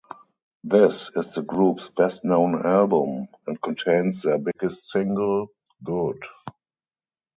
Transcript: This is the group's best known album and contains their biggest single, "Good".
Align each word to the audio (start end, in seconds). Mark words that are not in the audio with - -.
This 0.63 1.11
is 1.15 1.35
the 1.35 1.43
group's 1.43 1.89
best 1.89 2.25
known 2.25 2.59
album 2.65 3.27
and 3.45 3.61
contains 3.61 4.23
their 4.23 4.39
biggest 4.39 4.89
single, 4.89 5.49
"Good". 5.83 6.23